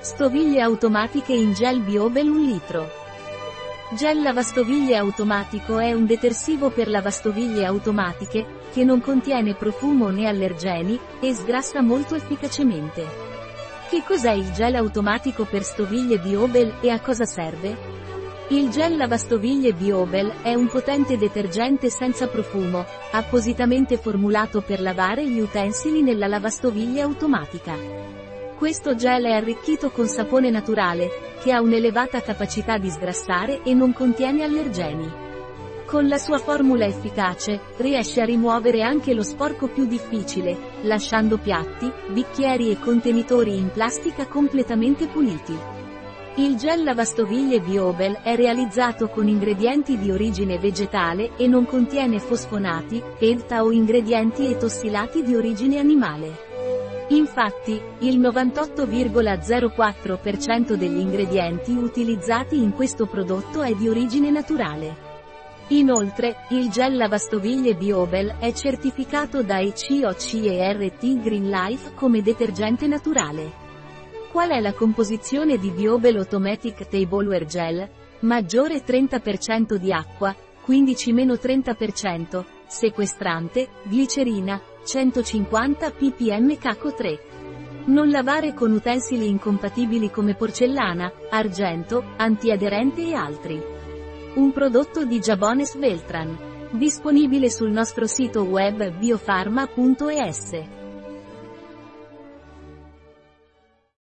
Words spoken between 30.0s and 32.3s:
sapone naturale, che ha un'elevata